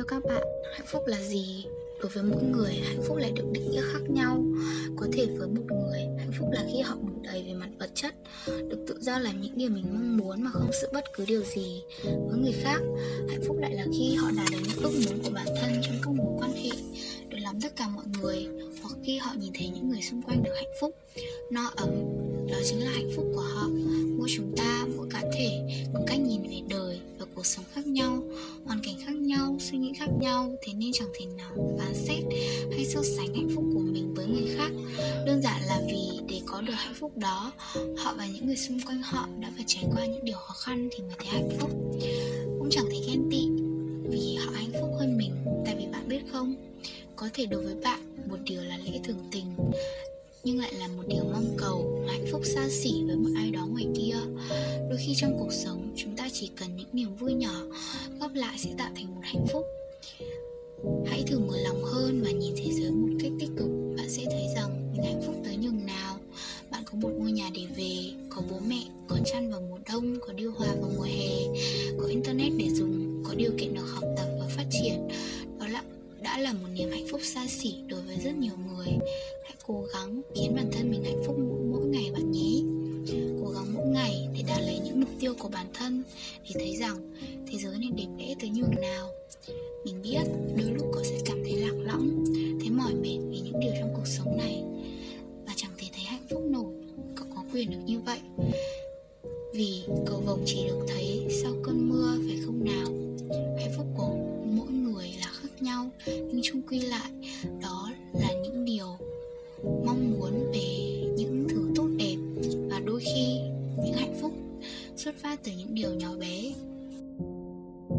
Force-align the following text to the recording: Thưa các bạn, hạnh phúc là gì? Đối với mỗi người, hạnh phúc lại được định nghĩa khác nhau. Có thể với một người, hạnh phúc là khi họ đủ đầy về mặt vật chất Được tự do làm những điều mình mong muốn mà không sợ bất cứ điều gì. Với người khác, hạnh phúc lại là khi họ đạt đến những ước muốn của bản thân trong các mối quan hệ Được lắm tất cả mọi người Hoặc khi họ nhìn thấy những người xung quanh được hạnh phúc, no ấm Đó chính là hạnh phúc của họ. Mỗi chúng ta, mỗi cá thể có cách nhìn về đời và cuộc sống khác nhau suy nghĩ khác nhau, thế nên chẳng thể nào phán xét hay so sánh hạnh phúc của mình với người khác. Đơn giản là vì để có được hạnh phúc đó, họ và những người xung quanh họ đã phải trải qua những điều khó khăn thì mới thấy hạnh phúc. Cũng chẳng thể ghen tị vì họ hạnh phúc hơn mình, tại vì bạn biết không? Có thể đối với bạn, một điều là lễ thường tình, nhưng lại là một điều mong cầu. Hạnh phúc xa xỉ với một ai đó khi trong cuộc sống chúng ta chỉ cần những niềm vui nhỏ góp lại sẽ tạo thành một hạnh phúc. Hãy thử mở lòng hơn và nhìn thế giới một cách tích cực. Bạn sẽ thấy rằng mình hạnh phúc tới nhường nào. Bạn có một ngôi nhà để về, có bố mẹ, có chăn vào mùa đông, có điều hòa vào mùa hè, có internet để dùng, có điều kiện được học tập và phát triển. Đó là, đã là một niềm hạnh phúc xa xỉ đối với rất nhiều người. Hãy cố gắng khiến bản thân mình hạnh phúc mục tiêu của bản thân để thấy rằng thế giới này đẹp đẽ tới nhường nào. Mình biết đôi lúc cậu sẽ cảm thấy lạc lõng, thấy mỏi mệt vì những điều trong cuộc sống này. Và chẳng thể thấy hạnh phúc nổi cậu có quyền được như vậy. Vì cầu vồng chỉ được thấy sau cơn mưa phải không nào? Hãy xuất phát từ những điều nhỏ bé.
Thưa 0.00 0.06
các 0.06 0.24
bạn, 0.24 0.42
hạnh 0.72 0.86
phúc 0.86 1.02
là 1.06 1.22
gì? 1.22 1.66
Đối 2.00 2.08
với 2.08 2.24
mỗi 2.24 2.42
người, 2.42 2.72
hạnh 2.72 3.02
phúc 3.08 3.16
lại 3.16 3.32
được 3.36 3.44
định 3.52 3.70
nghĩa 3.70 3.82
khác 3.92 4.00
nhau. 4.08 4.44
Có 4.96 5.06
thể 5.12 5.26
với 5.38 5.48
một 5.48 5.62
người, 5.68 6.00
hạnh 6.18 6.32
phúc 6.38 6.48
là 6.52 6.64
khi 6.72 6.80
họ 6.80 6.94
đủ 6.94 7.12
đầy 7.22 7.42
về 7.42 7.52
mặt 7.52 7.68
vật 7.78 7.90
chất 7.94 8.14
Được 8.46 8.84
tự 8.88 8.98
do 9.00 9.18
làm 9.18 9.40
những 9.40 9.52
điều 9.56 9.70
mình 9.70 9.84
mong 9.92 10.16
muốn 10.16 10.42
mà 10.42 10.50
không 10.50 10.70
sợ 10.82 10.88
bất 10.92 11.04
cứ 11.16 11.24
điều 11.26 11.42
gì. 11.42 11.82
Với 12.04 12.38
người 12.38 12.54
khác, 12.62 12.80
hạnh 13.28 13.40
phúc 13.46 13.56
lại 13.60 13.74
là 13.74 13.86
khi 13.98 14.14
họ 14.14 14.30
đạt 14.36 14.46
đến 14.50 14.60
những 14.62 14.82
ước 14.82 14.92
muốn 15.06 15.22
của 15.24 15.30
bản 15.34 15.46
thân 15.60 15.80
trong 15.82 15.96
các 16.02 16.10
mối 16.14 16.38
quan 16.38 16.52
hệ 16.52 16.70
Được 17.28 17.38
lắm 17.38 17.58
tất 17.62 17.76
cả 17.76 17.88
mọi 17.88 18.04
người 18.20 18.46
Hoặc 18.82 18.94
khi 19.04 19.18
họ 19.18 19.32
nhìn 19.40 19.52
thấy 19.58 19.68
những 19.74 19.90
người 19.90 20.02
xung 20.02 20.22
quanh 20.22 20.42
được 20.42 20.52
hạnh 20.56 20.72
phúc, 20.80 20.96
no 21.50 21.70
ấm 21.76 21.90
Đó 22.50 22.58
chính 22.64 22.84
là 22.84 22.90
hạnh 22.90 23.10
phúc 23.16 23.26
của 23.34 23.40
họ. 23.40 23.68
Mỗi 24.18 24.28
chúng 24.36 24.56
ta, 24.56 24.86
mỗi 24.96 25.06
cá 25.10 25.22
thể 25.32 25.48
có 25.94 26.00
cách 26.06 26.20
nhìn 26.20 26.42
về 26.42 26.60
đời 26.68 27.00
và 27.18 27.26
cuộc 27.34 27.46
sống 27.46 27.64
khác 27.74 27.86
nhau 27.86 28.09
suy 29.70 29.78
nghĩ 29.78 29.92
khác 29.98 30.08
nhau, 30.20 30.52
thế 30.62 30.72
nên 30.72 30.92
chẳng 30.92 31.08
thể 31.14 31.26
nào 31.26 31.76
phán 31.78 31.94
xét 31.94 32.24
hay 32.72 32.84
so 32.84 33.02
sánh 33.02 33.34
hạnh 33.34 33.48
phúc 33.54 33.64
của 33.74 33.80
mình 33.80 34.14
với 34.14 34.26
người 34.26 34.56
khác. 34.56 34.70
Đơn 35.26 35.42
giản 35.42 35.62
là 35.66 35.80
vì 35.86 36.20
để 36.28 36.40
có 36.46 36.60
được 36.60 36.72
hạnh 36.76 36.94
phúc 37.00 37.16
đó, 37.16 37.52
họ 37.96 38.14
và 38.18 38.26
những 38.26 38.46
người 38.46 38.56
xung 38.56 38.80
quanh 38.86 39.02
họ 39.02 39.28
đã 39.40 39.52
phải 39.56 39.64
trải 39.66 39.84
qua 39.94 40.06
những 40.06 40.24
điều 40.24 40.36
khó 40.36 40.54
khăn 40.54 40.88
thì 40.92 41.02
mới 41.02 41.14
thấy 41.18 41.26
hạnh 41.26 41.50
phúc. 41.58 41.70
Cũng 42.58 42.68
chẳng 42.70 42.84
thể 42.90 42.96
ghen 43.08 43.28
tị 43.30 43.48
vì 44.10 44.34
họ 44.34 44.52
hạnh 44.54 44.72
phúc 44.80 44.90
hơn 44.98 45.18
mình, 45.18 45.32
tại 45.66 45.74
vì 45.78 45.86
bạn 45.92 46.08
biết 46.08 46.20
không? 46.32 46.54
Có 47.16 47.28
thể 47.34 47.46
đối 47.46 47.62
với 47.64 47.74
bạn, 47.74 48.00
một 48.28 48.38
điều 48.44 48.62
là 48.62 48.78
lễ 48.84 49.00
thường 49.04 49.28
tình, 49.32 49.46
nhưng 50.44 50.58
lại 50.58 50.72
là 50.72 50.88
một 50.88 51.02
điều 51.08 51.24
mong 51.24 51.54
cầu. 51.58 52.04
Hạnh 52.08 52.24
phúc 52.32 52.42
xa 52.44 52.68
xỉ 52.68 53.02
với 53.06 53.16
một 53.16 53.30
ai 53.36 53.50
đó 53.50 53.66
khi 55.06 55.14
trong 55.16 55.36
cuộc 55.38 55.52
sống 55.52 55.92
chúng 55.96 56.16
ta 56.16 56.28
chỉ 56.32 56.50
cần 56.56 56.76
những 56.76 56.88
niềm 56.92 57.14
vui 57.14 57.32
nhỏ 57.34 57.62
góp 58.20 58.34
lại 58.34 58.58
sẽ 58.58 58.70
tạo 58.78 58.90
thành 58.96 59.14
một 59.14 59.20
hạnh 59.22 59.46
phúc. 59.52 59.66
Hãy 61.06 61.22
thử 61.26 61.38
mở 61.38 61.56
lòng 61.60 61.84
hơn 61.84 62.22
và 62.24 62.30
nhìn 62.30 62.54
thế 62.56 62.72
giới 62.72 62.90
một 62.90 63.08
cách 63.20 63.32
tích 63.40 63.50
cực. 63.56 63.68
Bạn 63.96 64.10
sẽ 64.10 64.24
thấy 64.24 64.46
rằng 64.54 64.92
mình 64.92 65.04
hạnh 65.04 65.22
phúc 65.26 65.34
tới 65.44 65.56
nhường 65.56 65.86
nào. 65.86 66.16
Bạn 66.70 66.82
có 66.86 66.92
một 66.94 67.10
ngôi 67.18 67.32
nhà 67.32 67.50
để 67.54 67.66
về, 67.76 67.96
có 68.30 68.42
bố 68.50 68.58
mẹ, 68.68 68.82
có 69.08 69.16
chăn 69.24 69.50
vào 69.50 69.60
mùa 69.60 69.78
đông, 69.92 70.16
có 70.20 70.32
điều 70.32 70.52
hòa 70.52 70.68
vào 70.80 70.90
mùa 70.96 71.02
hè, 71.02 71.60
có 72.00 72.06
internet 72.06 72.52
để 72.58 72.70
dùng, 72.70 73.22
có 73.28 73.34
điều 73.34 73.50
kiện 73.58 73.74
được 73.74 73.86
học 73.94 74.04
tập 74.16 74.26
và 74.40 74.46
phát 74.56 74.66
triển. 74.70 75.08
Đó 75.58 75.66
là, 75.66 75.82
đã 76.22 76.38
là 76.38 76.52
một 76.52 76.68
niềm 76.74 76.90
hạnh 76.90 77.06
phúc 77.10 77.20
xa 77.24 77.46
xỉ 77.46 77.74
đối 77.88 78.02
với 78.02 78.16
rất 78.24 78.34
nhiều 78.34 78.54
người. 78.68 78.88
Hãy 79.44 79.54
cố 79.66 79.84
gắng 79.92 80.22
khiến 80.34 80.54
bản 80.56 80.70
thân 80.72 80.90
mình 80.90 81.04
hạnh 81.04 81.22
phúc 81.26 81.36
mục 85.00 85.10
tiêu 85.20 85.34
của 85.38 85.48
bản 85.48 85.66
thân 85.74 86.02
để 86.44 86.50
thấy 86.54 86.76
rằng 86.76 86.96
thế 87.46 87.58
giới 87.58 87.78
này 87.78 87.90
đẹp 87.96 88.08
đẽ 88.18 88.34
tới 88.40 88.50
nhường 88.50 88.80
nào. 88.80 89.10
Mình 89.84 90.02
biết 90.02 90.22
đôi 90.56 90.70
lúc 90.70 90.86
cậu 90.94 91.04
sẽ 91.04 91.18
cảm 91.24 91.38
thấy 91.44 91.56
lạc 91.56 91.74
lõng, 91.84 92.24
thấy 92.60 92.70
mỏi 92.70 92.94
mệt 92.94 93.18
vì 93.30 93.40
những 93.40 93.60
điều 93.60 93.72
trong 93.80 93.94
cuộc 93.96 94.06
sống 94.06 94.36
này. 94.36 94.62
Và 95.46 95.52
chẳng 95.56 95.70
thể 95.78 95.86
thấy 95.92 96.04
hạnh 96.04 96.26
phúc 96.30 96.42
nổi 96.50 96.74
cậu 97.16 97.26
có 97.34 97.44
quyền 97.52 97.70
được 97.70 97.80
như 97.86 97.98
vậy. 98.00 98.18
Vì 99.54 99.82
cầu 100.06 100.20
vồng 100.26 100.42
chỉ 100.46 100.64
được 100.66 100.84
thấy 100.88 101.26
sau 101.42 101.52
cơn 101.62 101.88
mưa 101.88 102.14
phải 102.26 102.38
không 102.46 102.64
nào? 102.64 102.86
Hãy 103.58 103.69
xuất 115.00 115.14
phát 115.16 115.40
từ 115.44 115.52
những 115.52 115.74
điều 115.74 115.94
nhỏ 115.94 116.08
bé. 116.20 116.52